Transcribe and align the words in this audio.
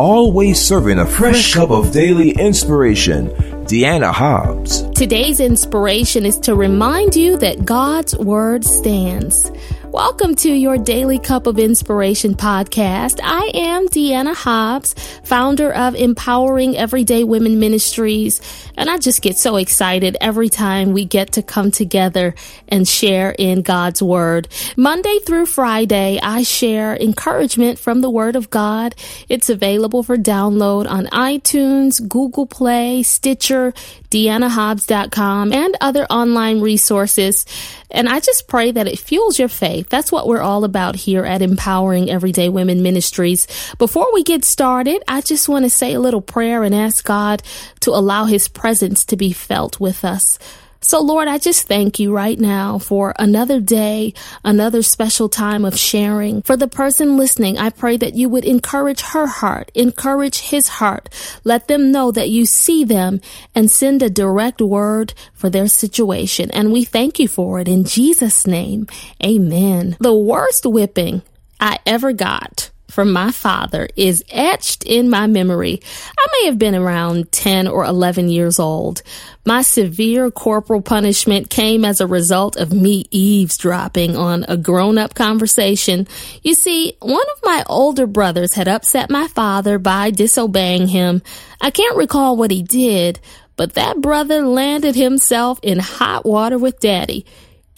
always 0.00 0.58
serving 0.58 0.98
a 0.98 1.04
fresh 1.04 1.52
cup 1.52 1.70
of 1.70 1.92
daily 1.92 2.30
inspiration, 2.30 3.28
Deanna 3.66 4.10
Hobbs. 4.10 4.80
Today's 4.92 5.40
inspiration 5.40 6.24
is 6.24 6.38
to 6.38 6.54
remind 6.54 7.14
you 7.14 7.36
that 7.36 7.66
God's 7.66 8.16
Word 8.16 8.64
stands. 8.64 9.50
Welcome 9.92 10.36
to 10.36 10.52
your 10.52 10.78
Daily 10.78 11.18
Cup 11.18 11.48
of 11.48 11.58
Inspiration 11.58 12.36
podcast. 12.36 13.18
I 13.24 13.50
am 13.52 13.88
Deanna 13.88 14.36
Hobbs, 14.36 14.94
founder 15.24 15.72
of 15.72 15.96
Empowering 15.96 16.76
Everyday 16.76 17.24
Women 17.24 17.58
Ministries, 17.58 18.40
and 18.76 18.88
I 18.88 18.98
just 18.98 19.20
get 19.20 19.36
so 19.36 19.56
excited 19.56 20.16
every 20.20 20.48
time 20.48 20.92
we 20.92 21.04
get 21.04 21.32
to 21.32 21.42
come 21.42 21.72
together 21.72 22.36
and 22.68 22.86
share 22.86 23.34
in 23.36 23.62
God's 23.62 24.00
Word. 24.00 24.46
Monday 24.76 25.18
through 25.26 25.46
Friday, 25.46 26.20
I 26.22 26.44
share 26.44 26.94
encouragement 26.94 27.80
from 27.80 28.00
the 28.00 28.10
Word 28.10 28.36
of 28.36 28.48
God. 28.48 28.94
It's 29.28 29.50
available 29.50 30.04
for 30.04 30.16
download 30.16 30.88
on 30.88 31.06
iTunes, 31.06 32.06
Google 32.08 32.46
Play, 32.46 33.02
Stitcher, 33.02 33.72
DeannaHobbs.com, 34.10 35.52
and 35.52 35.76
other 35.80 36.04
online 36.04 36.60
resources. 36.60 37.44
And 37.90 38.08
I 38.08 38.20
just 38.20 38.46
pray 38.46 38.70
that 38.70 38.86
it 38.86 38.98
fuels 38.98 39.38
your 39.38 39.48
faith. 39.48 39.79
That's 39.88 40.12
what 40.12 40.26
we're 40.26 40.42
all 40.42 40.64
about 40.64 40.96
here 40.96 41.24
at 41.24 41.42
Empowering 41.42 42.10
Everyday 42.10 42.48
Women 42.48 42.82
Ministries. 42.82 43.46
Before 43.78 44.12
we 44.12 44.22
get 44.22 44.44
started, 44.44 45.02
I 45.08 45.20
just 45.20 45.48
want 45.48 45.64
to 45.64 45.70
say 45.70 45.94
a 45.94 46.00
little 46.00 46.20
prayer 46.20 46.62
and 46.62 46.74
ask 46.74 47.04
God 47.04 47.42
to 47.80 47.90
allow 47.90 48.24
His 48.24 48.48
presence 48.48 49.04
to 49.06 49.16
be 49.16 49.32
felt 49.32 49.80
with 49.80 50.04
us. 50.04 50.38
So, 50.82 51.02
Lord, 51.02 51.28
I 51.28 51.36
just 51.36 51.66
thank 51.66 51.98
you 51.98 52.10
right 52.10 52.38
now 52.38 52.78
for 52.78 53.14
another 53.18 53.60
day, 53.60 54.14
another 54.42 54.82
special 54.82 55.28
time 55.28 55.66
of 55.66 55.78
sharing. 55.78 56.40
For 56.42 56.56
the 56.56 56.68
person 56.68 57.18
listening, 57.18 57.58
I 57.58 57.68
pray 57.68 57.98
that 57.98 58.14
you 58.14 58.30
would 58.30 58.46
encourage 58.46 59.02
her 59.02 59.26
heart, 59.26 59.70
encourage 59.74 60.38
his 60.38 60.68
heart. 60.68 61.10
Let 61.44 61.68
them 61.68 61.92
know 61.92 62.10
that 62.12 62.30
you 62.30 62.46
see 62.46 62.84
them 62.84 63.20
and 63.54 63.70
send 63.70 64.02
a 64.02 64.08
direct 64.08 64.62
word 64.62 65.12
for 65.34 65.50
their 65.50 65.68
situation. 65.68 66.50
And 66.52 66.72
we 66.72 66.84
thank 66.84 67.18
you 67.18 67.28
for 67.28 67.60
it 67.60 67.68
in 67.68 67.84
Jesus' 67.84 68.46
name. 68.46 68.86
Amen. 69.22 69.98
The 70.00 70.14
worst 70.14 70.64
whipping 70.64 71.20
I 71.60 71.78
ever 71.84 72.14
got 72.14 72.70
from 72.90 73.12
my 73.12 73.30
father 73.30 73.88
is 73.96 74.24
etched 74.30 74.84
in 74.84 75.08
my 75.08 75.26
memory. 75.26 75.80
I 76.18 76.26
may 76.32 76.46
have 76.46 76.58
been 76.58 76.74
around 76.74 77.32
10 77.32 77.68
or 77.68 77.84
11 77.84 78.28
years 78.28 78.58
old. 78.58 79.02
My 79.46 79.62
severe 79.62 80.30
corporal 80.30 80.82
punishment 80.82 81.48
came 81.48 81.84
as 81.84 82.00
a 82.00 82.06
result 82.06 82.56
of 82.56 82.72
me 82.72 83.06
eavesdropping 83.10 84.16
on 84.16 84.44
a 84.48 84.56
grown 84.56 84.98
up 84.98 85.14
conversation. 85.14 86.06
You 86.42 86.54
see, 86.54 86.96
one 87.00 87.26
of 87.36 87.40
my 87.44 87.64
older 87.66 88.06
brothers 88.06 88.54
had 88.54 88.68
upset 88.68 89.10
my 89.10 89.28
father 89.28 89.78
by 89.78 90.10
disobeying 90.10 90.88
him. 90.88 91.22
I 91.60 91.70
can't 91.70 91.96
recall 91.96 92.36
what 92.36 92.50
he 92.50 92.62
did, 92.62 93.20
but 93.56 93.74
that 93.74 94.00
brother 94.00 94.46
landed 94.46 94.94
himself 94.94 95.58
in 95.62 95.78
hot 95.78 96.24
water 96.24 96.58
with 96.58 96.80
daddy. 96.80 97.26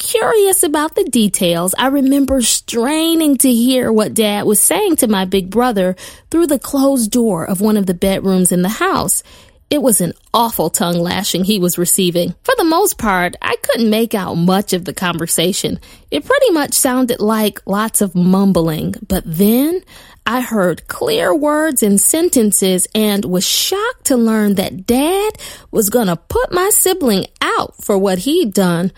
Curious 0.02 0.64
about 0.64 0.96
the 0.96 1.04
details, 1.04 1.76
I 1.78 1.86
remember 1.86 2.42
straining 2.42 3.36
to 3.38 3.52
hear 3.52 3.92
what 3.92 4.14
dad 4.14 4.44
was 4.46 4.60
saying 4.60 4.96
to 4.96 5.06
my 5.06 5.26
big 5.26 5.48
brother 5.48 5.94
through 6.28 6.48
the 6.48 6.58
closed 6.58 7.12
door 7.12 7.44
of 7.44 7.60
one 7.60 7.76
of 7.76 7.86
the 7.86 7.94
bedrooms 7.94 8.50
in 8.50 8.62
the 8.62 8.68
house. 8.68 9.22
It 9.70 9.80
was 9.80 10.00
an 10.00 10.12
awful 10.34 10.70
tongue 10.70 10.98
lashing 10.98 11.44
he 11.44 11.60
was 11.60 11.78
receiving. 11.78 12.34
For 12.42 12.52
the 12.58 12.64
most 12.64 12.98
part, 12.98 13.36
I 13.40 13.54
couldn't 13.62 13.90
make 13.90 14.12
out 14.12 14.34
much 14.34 14.72
of 14.72 14.86
the 14.86 14.92
conversation. 14.92 15.78
It 16.10 16.24
pretty 16.24 16.50
much 16.50 16.72
sounded 16.72 17.20
like 17.20 17.60
lots 17.64 18.00
of 18.00 18.16
mumbling, 18.16 18.96
but 19.06 19.22
then 19.24 19.82
I 20.26 20.40
heard 20.40 20.88
clear 20.88 21.32
words 21.32 21.80
and 21.80 22.00
sentences 22.00 22.88
and 22.92 23.24
was 23.24 23.46
shocked 23.46 24.06
to 24.06 24.16
learn 24.16 24.56
that 24.56 24.84
dad 24.84 25.34
was 25.70 25.90
gonna 25.90 26.16
put 26.16 26.52
my 26.52 26.70
sibling 26.70 27.28
out 27.40 27.76
for 27.84 27.96
what 27.96 28.18
he'd 28.18 28.52
done. 28.52 28.90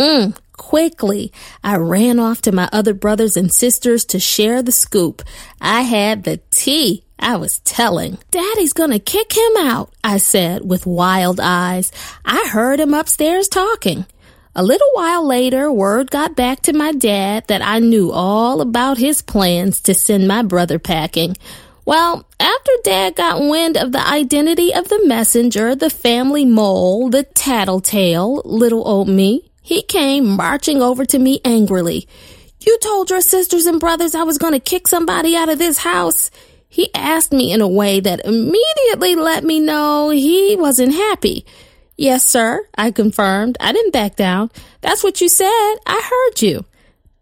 Mm, 0.00 0.36
quickly, 0.58 1.32
I 1.64 1.76
ran 1.76 2.18
off 2.18 2.42
to 2.42 2.52
my 2.52 2.68
other 2.70 2.92
brothers 2.92 3.38
and 3.38 3.50
sisters 3.50 4.04
to 4.06 4.20
share 4.20 4.60
the 4.60 4.72
scoop. 4.72 5.22
I 5.62 5.80
had 5.80 6.24
the 6.24 6.40
tea. 6.50 7.04
I 7.18 7.36
was 7.36 7.60
telling. 7.60 8.18
Daddy's 8.30 8.74
gonna 8.74 8.98
kick 8.98 9.32
him 9.32 9.56
out, 9.58 9.94
I 10.04 10.18
said 10.18 10.68
with 10.68 10.84
wild 10.86 11.40
eyes. 11.40 11.90
I 12.24 12.46
heard 12.52 12.78
him 12.78 12.92
upstairs 12.92 13.48
talking. 13.48 14.04
A 14.54 14.62
little 14.62 14.90
while 14.94 15.26
later, 15.26 15.70
word 15.70 16.10
got 16.10 16.36
back 16.36 16.62
to 16.62 16.72
my 16.72 16.92
dad 16.92 17.44
that 17.46 17.62
I 17.62 17.78
knew 17.78 18.10
all 18.12 18.60
about 18.60 18.98
his 18.98 19.22
plans 19.22 19.80
to 19.82 19.94
send 19.94 20.28
my 20.28 20.42
brother 20.42 20.78
packing. 20.78 21.36
Well, 21.84 22.26
after 22.38 22.72
Dad 22.84 23.14
got 23.14 23.40
wind 23.40 23.78
of 23.78 23.92
the 23.92 24.06
identity 24.06 24.74
of 24.74 24.88
the 24.88 25.06
messenger, 25.06 25.74
the 25.74 25.88
family 25.88 26.44
mole, 26.44 27.08
the 27.08 27.22
tattletale, 27.22 28.42
little 28.44 28.86
old 28.86 29.08
me, 29.08 29.50
he 29.68 29.82
came 29.82 30.34
marching 30.34 30.80
over 30.80 31.04
to 31.04 31.18
me 31.18 31.42
angrily. 31.44 32.08
You 32.58 32.78
told 32.78 33.10
your 33.10 33.20
sisters 33.20 33.66
and 33.66 33.78
brothers 33.78 34.14
I 34.14 34.22
was 34.22 34.38
going 34.38 34.54
to 34.54 34.60
kick 34.60 34.88
somebody 34.88 35.36
out 35.36 35.50
of 35.50 35.58
this 35.58 35.76
house. 35.76 36.30
He 36.70 36.88
asked 36.94 37.32
me 37.32 37.52
in 37.52 37.60
a 37.60 37.68
way 37.68 38.00
that 38.00 38.24
immediately 38.24 39.14
let 39.14 39.44
me 39.44 39.60
know 39.60 40.08
he 40.08 40.56
wasn't 40.56 40.94
happy. 40.94 41.44
Yes, 41.98 42.26
sir, 42.26 42.66
I 42.78 42.92
confirmed. 42.92 43.58
I 43.60 43.72
didn't 43.72 43.92
back 43.92 44.16
down. 44.16 44.50
That's 44.80 45.04
what 45.04 45.20
you 45.20 45.28
said. 45.28 45.74
I 45.84 46.00
heard 46.02 46.40
you. 46.40 46.64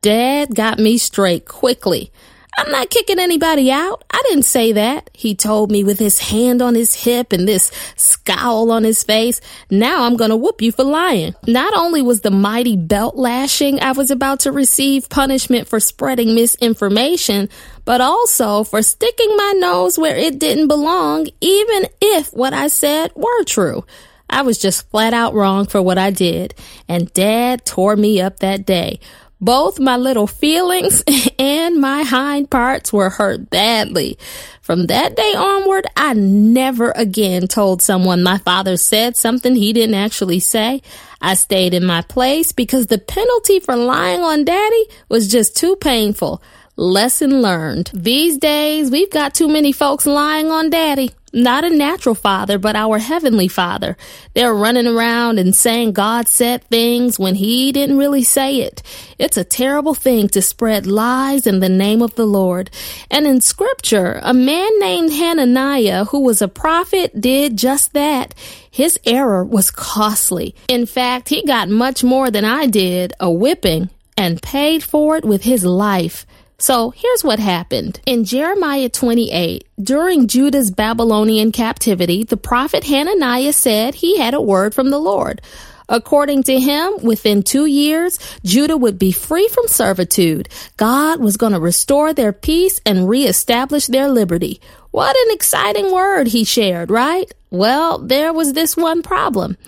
Dad 0.01 0.55
got 0.55 0.79
me 0.79 0.99
straight 0.99 1.47
quickly. 1.47 2.13
I'm 2.59 2.71
not 2.71 2.89
kicking 2.89 3.19
anybody 3.19 3.71
out. 3.71 4.03
I 4.11 4.23
didn't 4.29 4.45
say 4.45 4.73
that. 4.73 5.11
He 5.13 5.35
told 5.35 5.71
me 5.71 5.85
with 5.85 5.99
his 5.99 6.19
hand 6.19 6.63
on 6.63 6.75
his 6.75 6.95
hip 6.95 7.33
and 7.33 7.47
this 7.47 7.71
scowl 7.97 8.71
on 8.71 8.83
his 8.83 9.03
face. 9.03 9.43
Now 9.71 10.05
I'm 10.05 10.17
to 10.17 10.37
whoop 10.37 10.63
you 10.63 10.73
for 10.73 10.83
lying. 10.85 11.35
Not 11.47 11.77
only 11.77 12.01
was 12.01 12.23
the 12.23 12.31
mighty 12.31 12.77
belt 12.77 13.17
lashing 13.17 13.81
I 13.81 13.93
was 13.93 14.11
about 14.11 14.41
to 14.41 14.53
receive 14.53 15.11
punishment 15.11 15.69
for 15.69 15.81
spreading 15.81 16.35
misinformation, 16.35 17.51
but 17.85 18.01
also 18.01 18.65
for 18.65 18.81
sticking 18.81 19.37
my 19.37 19.53
nose 19.59 19.99
where 19.99 20.17
it 20.17 20.39
didn't 20.39 20.69
belong, 20.69 21.27
even 21.43 21.87
if 22.01 22.33
what 22.33 22.55
I 22.55 22.69
said 22.69 23.13
were 23.15 23.45
true. 23.45 23.85
I 24.29 24.43
was 24.43 24.59
just 24.59 24.89
flat 24.91 25.15
out 25.15 25.35
wrong 25.35 25.67
for 25.67 25.81
what 25.81 25.99
I 25.99 26.11
did, 26.11 26.55
and 26.89 27.13
dad 27.13 27.65
tore 27.65 27.97
me 27.97 28.21
up 28.21 28.41
that 28.41 28.67
day. 28.67 28.99
Both 29.41 29.79
my 29.79 29.97
little 29.97 30.27
feelings 30.27 31.05
and 31.39 31.81
my 31.81 32.03
hind 32.03 32.51
parts 32.51 32.93
were 32.93 33.11
hurt 33.11 33.51
badly. 33.51 34.19
From 34.63 34.87
that 34.87 35.15
day 35.15 35.35
onward, 35.37 35.87
I 35.97 36.15
never 36.15 36.91
again 36.93 37.47
told 37.47 37.83
someone 37.83 38.23
my 38.23 38.39
father 38.39 38.77
said 38.77 39.17
something 39.17 39.55
he 39.55 39.73
didn't 39.73 39.95
actually 39.95 40.41
say. 40.41 40.83
I 41.21 41.35
stayed 41.35 41.75
in 41.75 41.85
my 41.85 42.03
place 42.03 42.53
because 42.53 42.87
the 42.87 42.99
penalty 42.99 43.61
for 43.61 43.77
lying 43.77 44.21
on 44.21 44.45
daddy 44.45 44.87
was 45.09 45.29
just 45.29 45.57
too 45.57 45.77
painful. 45.77 46.43
Lesson 46.77 47.43
learned. 47.43 47.91
These 47.95 48.39
days, 48.39 48.91
we've 48.91 49.11
got 49.11 49.35
too 49.35 49.49
many 49.49 49.73
folks 49.73 50.05
lying 50.05 50.51
on 50.51 50.69
daddy. 50.69 51.13
Not 51.37 51.65
a 51.65 51.69
natural 51.69 52.15
father, 52.15 52.57
but 52.57 52.77
our 52.77 52.99
heavenly 52.99 53.47
father. 53.47 53.99
They're 54.33 54.55
running 54.55 54.87
around 54.87 55.39
and 55.39 55.55
saying 55.55 55.93
God 55.93 56.29
said 56.29 56.65
things 56.65 57.19
when 57.19 57.35
he 57.35 57.73
didn't 57.73 57.99
really 57.99 58.23
say 58.23 58.63
it. 58.63 58.83
It's 59.19 59.37
a 59.37 59.45
terrible 59.45 59.93
thing 59.93 60.31
to 60.31 60.41
spread 60.41 60.87
lies 60.87 61.47
in 61.47 61.61
the 61.61 61.69
name 61.69 62.01
of 62.01 62.15
the 62.15 62.25
Lord. 62.25 62.71
And 63.11 63.27
in 63.27 63.43
scripture, 63.43 64.19
a 64.23 64.33
man 64.33 64.81
named 64.81 65.13
Hananiah, 65.13 66.07
who 66.07 66.21
was 66.21 66.41
a 66.41 66.49
prophet, 66.49 67.21
did 67.21 67.59
just 67.59 67.93
that. 67.93 68.35
His 68.71 68.99
error 69.05 69.45
was 69.45 69.71
costly. 69.71 70.55
In 70.69 70.87
fact, 70.87 71.29
he 71.29 71.43
got 71.43 71.69
much 71.69 72.03
more 72.03 72.31
than 72.31 72.47
I 72.47 72.65
did, 72.65 73.13
a 73.21 73.31
whipping, 73.31 73.91
and 74.17 74.41
paid 74.41 74.83
for 74.83 75.19
it 75.19 75.25
with 75.27 75.43
his 75.43 75.67
life. 75.67 76.25
So 76.59 76.91
here's 76.91 77.23
what 77.23 77.39
happened. 77.39 78.01
In 78.07 78.25
Jeremiah 78.25 78.89
28, 78.89 79.69
during 79.79 80.27
Judah's 80.27 80.71
Babylonian 80.71 81.53
captivity, 81.53 82.25
the 82.25 82.39
prophet 82.39 82.85
Hananiah 82.85 83.53
said 83.53 83.95
he 83.95 84.17
had 84.17 84.33
a 84.33 84.41
word 84.41 84.75
from 84.75 84.91
the 84.91 84.99
Lord. 84.99 85.43
According 85.89 86.45
to 86.45 86.59
him, 86.59 86.95
within 87.03 87.43
two 87.43 87.67
years, 87.67 88.19
Judah 88.43 88.77
would 88.77 88.99
be 88.99 89.13
free 89.13 89.49
from 89.49 89.69
servitude. 89.69 90.49
God 90.77 91.21
was 91.21 91.37
going 91.37 91.53
to 91.53 91.61
restore 91.61 92.13
their 92.15 92.33
peace 92.33 92.81
and 92.87 93.09
reestablish 93.09 93.87
their 93.87 94.09
liberty. 94.09 94.61
What 94.91 95.15
an 95.15 95.35
exciting 95.35 95.93
word 95.93 96.27
he 96.27 96.45
shared, 96.45 96.91
right? 96.91 97.31
Well, 97.51 97.99
there 97.99 98.33
was 98.33 98.55
this 98.55 98.77
one 98.77 99.03
problem. 99.03 99.59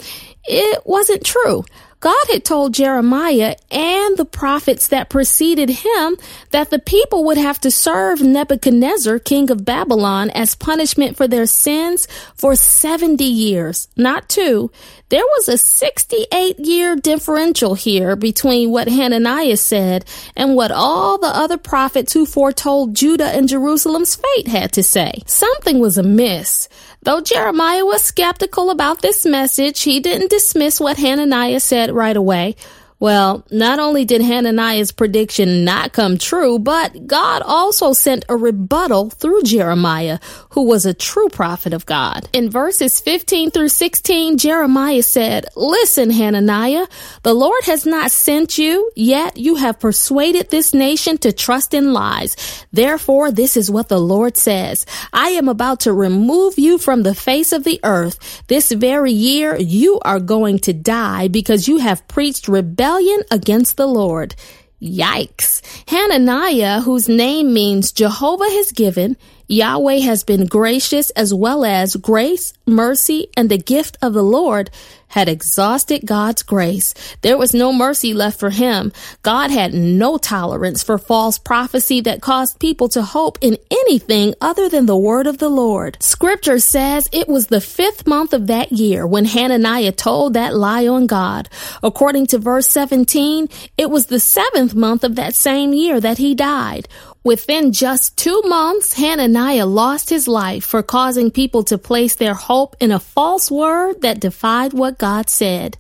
It 0.45 0.83
wasn't 0.87 1.25
true. 1.25 1.65
God 2.01 2.27
had 2.31 2.45
told 2.45 2.75
Jeremiah 2.75 3.57
and 3.71 4.17
the 4.17 4.25
prophets 4.25 4.89
that 4.89 5.11
preceded 5.11 5.69
him 5.69 6.17
that 6.51 6.71
the 6.71 6.79
people 6.79 7.25
would 7.25 7.39
have 7.39 7.61
to 7.61 7.71
serve 7.71 8.23
Nebuchadnezzar, 8.23 9.19
king 9.19 9.51
of 9.51 9.65
Babylon, 9.65 10.31
as 10.31 10.55
punishment 10.55 11.17
for 11.17 11.27
their 11.27 11.47
sins 11.47 12.07
for 12.37 12.55
70 12.55 13.25
years, 13.25 13.89
not 13.97 14.29
two. 14.29 14.71
There 15.09 15.25
was 15.25 15.49
a 15.49 15.57
68 15.57 16.59
year 16.61 16.95
differential 16.95 17.75
here 17.75 18.15
between 18.15 18.71
what 18.71 18.89
Hananiah 18.89 19.57
said 19.57 20.05
and 20.37 20.55
what 20.55 20.71
all 20.71 21.19
the 21.19 21.29
other 21.29 21.57
prophets 21.57 22.13
who 22.13 22.27
foretold 22.27 22.95
Judah 22.95 23.29
and 23.29 23.49
Jerusalem's 23.49 24.17
fate 24.17 24.49
had 24.49 24.73
to 24.73 24.83
say. 24.83 25.23
Something 25.27 25.79
was 25.79 25.97
amiss. 25.97 26.69
Though 27.03 27.21
Jeremiah 27.21 27.85
was 27.85 28.03
skeptical 28.03 28.71
about 28.71 29.03
this 29.03 29.25
message, 29.25 29.83
he 29.83 30.01
didn't 30.01 30.31
dismiss 30.31 30.81
what 30.81 30.99
Hananiah 30.99 31.61
said 31.61 31.91
right 31.93 32.17
away. 32.17 32.57
Well, 33.01 33.47
not 33.53 33.79
only 33.79 34.05
did 34.05 34.23
Hananiah's 34.23 34.91
prediction 34.91 35.65
not 35.65 35.93
come 35.93 36.19
true, 36.19 36.59
but 36.59 37.07
God 37.07 37.43
also 37.43 37.93
sent 37.93 38.25
a 38.29 38.37
rebuttal 38.37 39.11
through 39.11 39.43
Jeremiah, 39.45 40.19
who 40.51 40.63
was 40.63 40.85
a 40.85 40.95
true 40.95 41.29
prophet 41.29 41.73
of 41.73 41.87
God. 41.87 42.29
In 42.33 42.51
verses 42.51 43.01
15 43.01 43.53
through 43.53 43.69
16, 43.69 44.39
Jeremiah 44.39 45.05
said, 45.05 45.47
Listen, 45.55 46.11
Hananiah, 46.11 46.89
the 47.23 47.35
Lord 47.35 47.63
has 47.67 47.87
not 47.87 48.11
sent 48.11 48.59
you, 48.59 48.91
yet 48.97 49.37
you 49.37 49.55
have 49.55 49.79
persuaded 49.79 50.51
this 50.51 50.75
nation 50.75 51.19
to 51.19 51.33
trust 51.33 51.75
in 51.75 51.93
lies. 51.93 52.67
Therefore, 52.73 53.31
this 53.31 53.57
is 53.57 53.71
what 53.71 53.89
the 53.89 54.01
Lord 54.01 54.37
says. 54.37 54.87
I 55.13 55.29
am 55.31 55.49
about 55.49 55.81
to 55.81 55.93
remove 55.93 56.59
you 56.59 56.79
from 56.79 57.05
the 57.05 57.15
face 57.15 57.53
of 57.53 57.63
the 57.63 57.79
earth. 57.85 58.43
This 58.49 58.73
very 58.73 59.13
year, 59.13 59.57
you 59.57 60.01
are 60.01 60.19
going 60.19 60.59
to 60.61 60.73
die 60.73 61.29
because 61.29 61.69
you 61.69 61.79
have 61.79 62.07
preached 62.09 62.49
rebellion 62.49 62.88
rebellion 62.89 63.23
against 63.31 63.77
the 63.77 63.87
Lord. 63.87 64.35
Yikes. 64.81 65.61
Hananiah, 65.89 66.81
whose 66.81 67.07
name 67.09 67.53
means 67.53 67.93
Jehovah 67.93 68.49
has 68.49 68.73
given, 68.73 69.17
Yahweh 69.49 70.01
has 70.01 70.25
been 70.25 70.45
gracious 70.45 71.09
as 71.11 71.33
well 71.33 71.65
as 71.65 71.97
grace, 71.97 72.53
mercy, 72.67 73.29
and 73.35 73.49
the 73.49 73.57
gift 73.57 73.97
of 74.03 74.13
the 74.13 74.23
Lord 74.23 74.71
had 75.09 75.29
exhausted 75.29 76.05
God's 76.05 76.43
grace. 76.43 76.95
There 77.23 77.39
was 77.39 77.55
no 77.55 77.73
mercy 77.73 78.13
left 78.13 78.39
for 78.39 78.51
him. 78.51 78.93
God 79.23 79.51
had 79.51 79.73
no 79.73 80.19
tolerance 80.19 80.83
for 80.83 80.99
false 80.99 81.39
prophecy 81.39 82.01
that 82.03 82.21
caused 82.21 82.61
people 82.61 82.89
to 82.91 83.03
hope 83.03 83.39
in 83.41 83.57
anything 83.71 84.35
other 84.41 84.69
than 84.69 84.87
the 84.87 84.97
word 84.97 85.27
of 85.27 85.39
the 85.39 85.49
Lord. 85.49 85.97
Scripture 86.01 86.59
says 86.59 87.09
it 87.11 87.27
was 87.29 87.47
the 87.47 87.61
fifth 87.61 88.07
month 88.07 88.33
of 88.33 88.47
that 88.49 88.73
year 88.73 89.07
when 89.07 89.25
Hananiah 89.25 89.93
told 89.93 90.35
that 90.35 90.55
lie 90.55 90.87
on 90.87 91.07
God. 91.07 91.49
According 91.83 92.27
to 92.29 92.39
verse 92.39 92.69
17, 92.69 93.49
it 93.79 93.91
was 93.91 94.07
the 94.07 94.21
seventh 94.21 94.75
month 94.75 95.05
of 95.05 95.15
that 95.15 95.35
same 95.35 95.73
year 95.73 96.01
that 96.01 96.19
he 96.19 96.35
died. 96.35 96.87
Within 97.25 97.73
just 97.73 98.17
two 98.17 98.41
months, 98.43 98.95
Hananiah 98.95 99.67
lost 99.67 100.09
his 100.09 100.29
life 100.29 100.65
for 100.65 100.83
causing 100.83 101.31
people 101.31 101.65
to 101.65 101.77
place 101.77 102.15
their 102.15 102.35
hope 102.35 102.77
in 102.81 102.93
a 102.93 103.01
false 103.01 103.51
word 103.51 104.03
that 104.03 104.21
defied 104.21 104.73
what 104.73 104.99
God 104.99 105.29
said. 105.29 105.77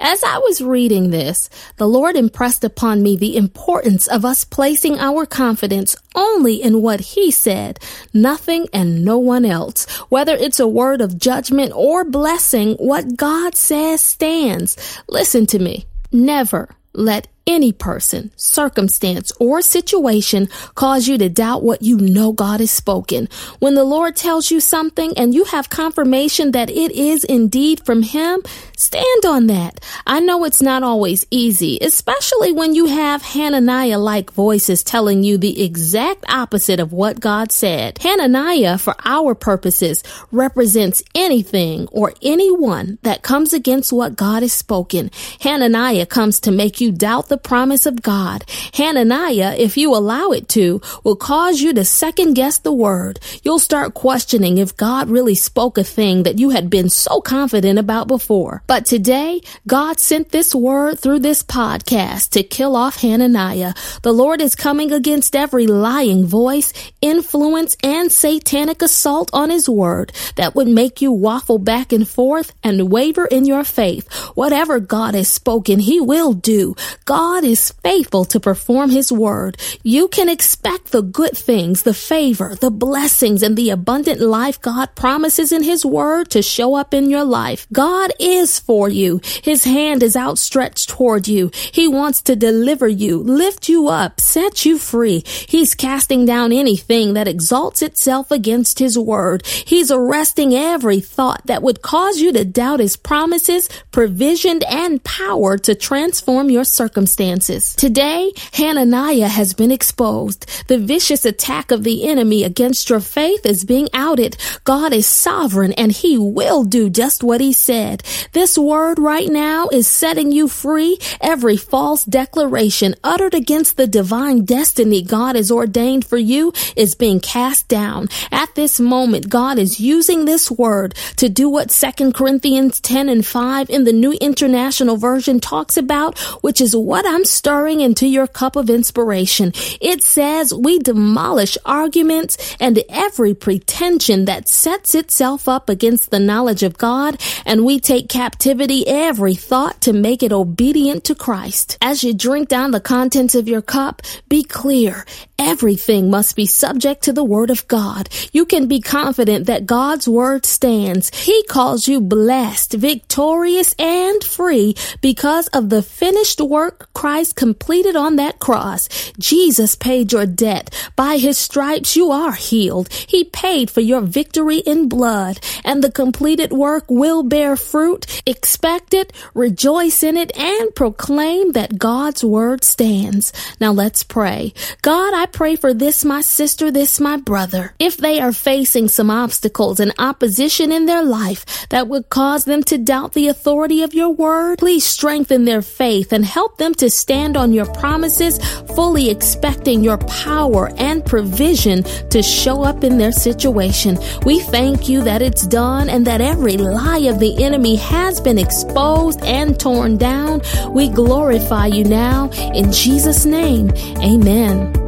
As 0.00 0.22
I 0.22 0.38
was 0.38 0.60
reading 0.60 1.10
this, 1.10 1.50
the 1.76 1.88
Lord 1.88 2.14
impressed 2.14 2.62
upon 2.62 3.02
me 3.02 3.16
the 3.16 3.36
importance 3.36 4.06
of 4.06 4.24
us 4.24 4.44
placing 4.44 5.00
our 5.00 5.26
confidence 5.26 5.96
only 6.14 6.62
in 6.62 6.80
what 6.80 7.00
He 7.00 7.32
said, 7.32 7.80
nothing 8.14 8.68
and 8.72 9.04
no 9.04 9.18
one 9.18 9.44
else. 9.44 9.86
Whether 10.08 10.36
it's 10.36 10.60
a 10.60 10.68
word 10.68 11.00
of 11.00 11.18
judgment 11.18 11.72
or 11.74 12.04
blessing, 12.04 12.74
what 12.74 13.16
God 13.16 13.56
says 13.56 14.00
stands. 14.00 14.76
Listen 15.08 15.46
to 15.46 15.58
me. 15.58 15.86
Never 16.12 16.68
let 16.92 17.26
any 17.48 17.72
person, 17.72 18.30
circumstance, 18.36 19.32
or 19.40 19.62
situation 19.62 20.48
cause 20.74 21.08
you 21.08 21.16
to 21.18 21.28
doubt 21.30 21.64
what 21.64 21.82
you 21.82 21.96
know 21.96 22.30
God 22.30 22.60
has 22.60 22.70
spoken. 22.70 23.28
When 23.58 23.74
the 23.74 23.84
Lord 23.84 24.14
tells 24.14 24.50
you 24.50 24.60
something 24.60 25.16
and 25.16 25.34
you 25.34 25.44
have 25.44 25.70
confirmation 25.70 26.52
that 26.52 26.68
it 26.68 26.92
is 26.92 27.24
indeed 27.24 27.84
from 27.84 28.02
Him, 28.02 28.42
stand 28.76 29.24
on 29.26 29.46
that. 29.46 29.80
I 30.06 30.20
know 30.20 30.44
it's 30.44 30.60
not 30.60 30.82
always 30.82 31.26
easy, 31.30 31.78
especially 31.80 32.52
when 32.52 32.74
you 32.74 32.86
have 32.86 33.22
Hananiah 33.22 33.98
like 33.98 34.30
voices 34.30 34.82
telling 34.82 35.22
you 35.22 35.38
the 35.38 35.64
exact 35.64 36.24
opposite 36.28 36.78
of 36.78 36.92
what 36.92 37.18
God 37.18 37.50
said. 37.50 37.98
Hananiah, 37.98 38.76
for 38.76 38.94
our 39.04 39.34
purposes, 39.34 40.02
represents 40.30 41.02
anything 41.14 41.88
or 41.92 42.12
anyone 42.20 42.98
that 43.02 43.22
comes 43.22 43.54
against 43.54 43.92
what 43.92 44.16
God 44.16 44.42
has 44.42 44.52
spoken. 44.52 45.10
Hananiah 45.40 46.04
comes 46.04 46.40
to 46.40 46.50
make 46.50 46.80
you 46.80 46.92
doubt 46.92 47.28
the 47.28 47.37
promise 47.38 47.86
of 47.86 48.02
God. 48.02 48.44
Hananiah, 48.74 49.54
if 49.56 49.76
you 49.76 49.94
allow 49.94 50.30
it 50.30 50.48
to, 50.50 50.80
will 51.04 51.16
cause 51.16 51.60
you 51.60 51.72
to 51.74 51.84
second 51.84 52.34
guess 52.34 52.58
the 52.58 52.72
word. 52.72 53.20
You'll 53.42 53.58
start 53.58 53.94
questioning 53.94 54.58
if 54.58 54.76
God 54.76 55.08
really 55.08 55.34
spoke 55.34 55.78
a 55.78 55.84
thing 55.84 56.24
that 56.24 56.38
you 56.38 56.50
had 56.50 56.70
been 56.70 56.90
so 56.90 57.20
confident 57.20 57.78
about 57.78 58.08
before. 58.08 58.62
But 58.66 58.86
today, 58.86 59.40
God 59.66 60.00
sent 60.00 60.30
this 60.30 60.54
word 60.54 60.98
through 60.98 61.20
this 61.20 61.42
podcast 61.42 62.30
to 62.30 62.42
kill 62.42 62.74
off 62.74 63.00
Hananiah. 63.00 63.74
The 64.02 64.12
Lord 64.12 64.40
is 64.40 64.54
coming 64.54 64.92
against 64.92 65.36
every 65.36 65.66
lying 65.66 66.26
voice, 66.26 66.72
influence, 67.00 67.76
and 67.82 68.10
satanic 68.10 68.82
assault 68.82 69.30
on 69.32 69.50
his 69.50 69.68
word 69.68 70.12
that 70.36 70.54
would 70.54 70.68
make 70.68 71.00
you 71.00 71.12
waffle 71.12 71.58
back 71.58 71.92
and 71.92 72.08
forth 72.08 72.52
and 72.62 72.90
waver 72.90 73.26
in 73.26 73.44
your 73.44 73.64
faith. 73.64 74.12
Whatever 74.34 74.80
God 74.80 75.14
has 75.14 75.28
spoken, 75.28 75.78
he 75.78 76.00
will 76.00 76.32
do. 76.32 76.74
God 77.04 77.27
God 77.28 77.44
is 77.44 77.72
faithful 77.84 78.24
to 78.24 78.40
perform 78.40 78.88
his 78.88 79.12
word. 79.12 79.58
You 79.82 80.08
can 80.08 80.30
expect 80.30 80.92
the 80.92 81.02
good 81.02 81.36
things, 81.36 81.82
the 81.82 81.92
favor, 81.92 82.54
the 82.54 82.70
blessings, 82.70 83.42
and 83.42 83.54
the 83.54 83.68
abundant 83.68 84.22
life 84.22 84.58
God 84.62 84.94
promises 84.94 85.52
in 85.52 85.62
his 85.62 85.84
word 85.84 86.30
to 86.30 86.40
show 86.40 86.74
up 86.74 86.94
in 86.94 87.10
your 87.10 87.24
life. 87.24 87.66
God 87.70 88.12
is 88.18 88.58
for 88.58 88.88
you. 88.88 89.20
His 89.42 89.64
hand 89.64 90.02
is 90.02 90.16
outstretched 90.16 90.88
toward 90.88 91.28
you. 91.28 91.50
He 91.54 91.86
wants 91.86 92.22
to 92.22 92.34
deliver 92.34 92.88
you, 92.88 93.18
lift 93.18 93.68
you 93.68 93.88
up, 93.88 94.20
set 94.22 94.64
you 94.64 94.78
free. 94.78 95.22
He's 95.26 95.74
casting 95.74 96.24
down 96.24 96.50
anything 96.50 97.12
that 97.12 97.28
exalts 97.28 97.82
itself 97.82 98.30
against 98.30 98.78
his 98.78 98.98
word. 98.98 99.46
He's 99.46 99.90
arresting 99.90 100.54
every 100.54 101.00
thought 101.00 101.42
that 101.44 101.62
would 101.62 101.82
cause 101.82 102.20
you 102.20 102.32
to 102.32 102.46
doubt 102.46 102.80
his 102.80 102.96
promises, 102.96 103.68
provision, 103.92 104.62
and 104.66 105.04
power 105.04 105.58
to 105.58 105.74
transform 105.74 106.48
your 106.48 106.64
circumstances 106.64 107.17
circumstances. 107.18 107.74
Today, 107.74 108.32
Hananiah 108.52 109.28
has 109.28 109.52
been 109.52 109.72
exposed. 109.72 110.46
The 110.68 110.78
vicious 110.78 111.24
attack 111.24 111.70
of 111.70 111.82
the 111.82 112.08
enemy 112.08 112.44
against 112.44 112.88
your 112.88 113.00
faith 113.00 113.44
is 113.44 113.64
being 113.64 113.88
outed. 113.92 114.36
God 114.64 114.92
is 114.92 115.06
sovereign 115.06 115.72
and 115.72 115.90
he 115.90 116.16
will 116.16 116.64
do 116.64 116.88
just 116.88 117.24
what 117.24 117.40
he 117.40 117.52
said. 117.52 118.02
This 118.32 118.56
word 118.56 118.98
right 118.98 119.28
now 119.28 119.68
is 119.72 119.88
setting 119.88 120.30
you 120.30 120.48
free. 120.48 120.98
Every 121.20 121.56
false 121.56 122.04
declaration 122.04 122.94
uttered 123.02 123.34
against 123.34 123.76
the 123.76 123.86
divine 123.86 124.44
destiny 124.44 125.02
God 125.02 125.34
has 125.34 125.50
ordained 125.50 126.04
for 126.04 126.18
you 126.18 126.52
is 126.76 126.94
being 126.94 127.20
cast 127.20 127.68
down. 127.68 128.08
At 128.30 128.54
this 128.54 128.78
moment, 128.78 129.28
God 129.28 129.58
is 129.58 129.80
using 129.80 130.24
this 130.24 130.50
word 130.50 130.94
to 131.16 131.28
do 131.28 131.48
what 131.48 131.70
2 131.70 132.12
Corinthians 132.12 132.80
10 132.80 133.08
and 133.08 133.26
5 133.26 133.70
in 133.70 133.84
the 133.84 133.92
New 133.92 134.12
International 134.20 134.96
Version 134.96 135.40
talks 135.40 135.76
about, 135.76 136.18
which 136.42 136.60
is 136.60 136.74
what 136.98 137.06
I'm 137.06 137.24
stirring 137.24 137.80
into 137.80 138.08
your 138.08 138.26
cup 138.26 138.56
of 138.56 138.68
inspiration. 138.68 139.52
It 139.80 140.02
says 140.02 140.52
we 140.52 140.80
demolish 140.80 141.56
arguments 141.64 142.56
and 142.58 142.82
every 142.88 143.34
pretension 143.34 144.24
that 144.24 144.48
sets 144.48 144.96
itself 144.96 145.48
up 145.48 145.68
against 145.68 146.10
the 146.10 146.18
knowledge 146.18 146.64
of 146.64 146.76
God, 146.76 147.20
and 147.46 147.64
we 147.64 147.78
take 147.78 148.08
captivity 148.08 148.84
every 148.88 149.36
thought 149.36 149.80
to 149.82 149.92
make 149.92 150.24
it 150.24 150.32
obedient 150.32 151.04
to 151.04 151.14
Christ. 151.14 151.78
As 151.80 152.02
you 152.02 152.14
drink 152.14 152.48
down 152.48 152.72
the 152.72 152.80
contents 152.80 153.36
of 153.36 153.46
your 153.46 153.62
cup, 153.62 154.02
be 154.28 154.42
clear. 154.42 155.04
Everything 155.40 156.10
must 156.10 156.34
be 156.34 156.46
subject 156.46 157.04
to 157.04 157.12
the 157.12 157.22
word 157.22 157.50
of 157.50 157.68
God. 157.68 158.08
You 158.32 158.44
can 158.44 158.66
be 158.66 158.80
confident 158.80 159.46
that 159.46 159.66
God's 159.66 160.08
word 160.08 160.44
stands. 160.44 161.16
He 161.16 161.44
calls 161.44 161.86
you 161.86 162.00
blessed, 162.00 162.72
victorious, 162.72 163.72
and 163.78 164.22
free 164.24 164.74
because 165.00 165.46
of 165.48 165.68
the 165.68 165.80
finished 165.80 166.40
work 166.40 166.92
Christ 166.92 167.36
completed 167.36 167.94
on 167.94 168.16
that 168.16 168.40
cross. 168.40 168.88
Jesus 169.16 169.76
paid 169.76 170.12
your 170.12 170.26
debt. 170.26 170.74
By 170.96 171.18
his 171.18 171.38
stripes 171.38 171.94
you 171.94 172.10
are 172.10 172.32
healed. 172.32 172.92
He 172.92 173.22
paid 173.22 173.70
for 173.70 173.80
your 173.80 174.00
victory 174.00 174.58
in 174.58 174.88
blood, 174.88 175.38
and 175.64 175.84
the 175.84 175.92
completed 175.92 176.52
work 176.52 176.84
will 176.88 177.22
bear 177.22 177.54
fruit. 177.54 178.22
Expect 178.26 178.92
it, 178.92 179.12
rejoice 179.34 180.02
in 180.02 180.16
it, 180.16 180.36
and 180.36 180.74
proclaim 180.74 181.52
that 181.52 181.78
God's 181.78 182.24
word 182.24 182.64
stands. 182.64 183.32
Now 183.60 183.70
let's 183.70 184.02
pray. 184.02 184.52
God, 184.82 185.14
I 185.14 185.27
pray 185.32 185.56
for 185.56 185.72
this 185.72 186.04
my 186.04 186.20
sister, 186.20 186.70
this 186.70 186.98
my 186.98 187.16
brother. 187.16 187.74
If 187.78 187.96
they 187.96 188.20
are 188.20 188.32
facing 188.32 188.88
some 188.88 189.10
obstacles 189.10 189.78
and 189.78 189.94
opposition 189.98 190.72
in 190.72 190.86
their 190.86 191.04
life 191.04 191.68
that 191.68 191.88
would 191.88 192.08
cause 192.08 192.44
them 192.44 192.62
to 192.64 192.78
doubt 192.78 193.12
the 193.12 193.28
authority 193.28 193.82
of 193.82 193.94
your 193.94 194.10
word, 194.10 194.58
please 194.58 194.84
strengthen 194.84 195.44
their 195.44 195.62
faith 195.62 196.12
and 196.12 196.24
help 196.24 196.58
them 196.58 196.74
to 196.74 196.90
stand 196.90 197.36
on 197.36 197.52
your 197.52 197.66
promises, 197.74 198.38
fully 198.74 199.10
expecting 199.10 199.84
your 199.84 199.98
power 199.98 200.70
and 200.78 201.04
provision 201.04 201.82
to 202.10 202.22
show 202.22 202.64
up 202.64 202.82
in 202.82 202.98
their 202.98 203.12
situation. 203.12 203.98
We 204.24 204.40
thank 204.40 204.88
you 204.88 205.02
that 205.02 205.22
it's 205.22 205.46
done 205.46 205.88
and 205.88 206.06
that 206.06 206.20
every 206.20 206.56
lie 206.56 207.06
of 207.10 207.20
the 207.20 207.44
enemy 207.44 207.76
has 207.76 208.20
been 208.20 208.38
exposed 208.38 209.22
and 209.24 209.58
torn 209.58 209.96
down. 209.98 210.42
We 210.70 210.88
glorify 210.88 211.66
you 211.66 211.84
now 211.84 212.30
in 212.54 212.72
Jesus' 212.72 213.24
name. 213.24 213.70
Amen. 213.98 214.87